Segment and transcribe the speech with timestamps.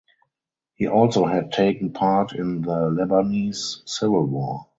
[0.73, 4.65] He also had taken part in the Lebanese Civil War.